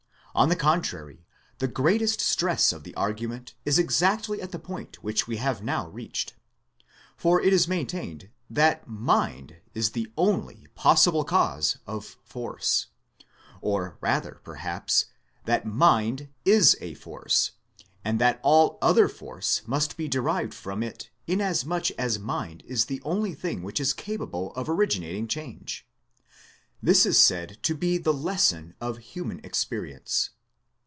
[0.33, 1.25] On the contrary,
[1.57, 5.79] the greatest stress of the argument is exactly at the point which we have now
[5.83, 6.41] 146 THEISM reached.
[7.17, 12.87] For it is maintained that Mind is the only possible cause of Force;
[13.59, 15.07] or rather perhaps,
[15.43, 17.51] that Mind is a Force,
[18.05, 23.01] and that all other force must be derived from it inasmuch as mind is the
[23.03, 25.85] only thing which is capable of originating change.
[26.83, 30.31] This is said to be the lesson of human experience.